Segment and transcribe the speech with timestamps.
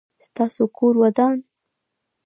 [0.27, 1.37] ستاسو کور ودان؟